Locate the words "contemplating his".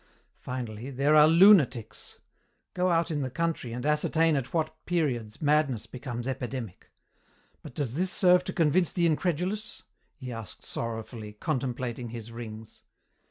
11.33-12.31